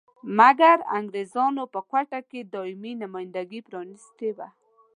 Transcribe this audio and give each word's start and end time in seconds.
مګر 0.37 0.77
انګریزانو 0.97 1.63
په 1.73 1.79
کوټه 1.89 2.19
کې 2.29 2.39
دایمي 2.53 2.93
نمایندګي 3.03 3.59
پرانیستلې 3.69 4.31
وه. 4.37 4.47